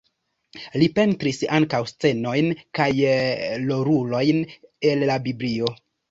Li 0.83 0.85
pentris 0.99 1.41
ankaŭ 1.57 1.81
scenojn 1.91 2.49
kaj 2.79 2.87
rolulojn 3.67 4.41
el 4.93 5.05
la 5.11 5.19
Biblio. 5.29 5.71